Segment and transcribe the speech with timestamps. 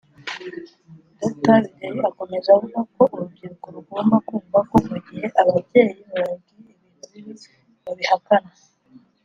[1.19, 7.33] Dr Bideri akomeza avuga ko urubyiruko rugomba kumva ko mu gihe ababyeyi bababwiye ibintu bibi
[7.85, 8.51] babihakana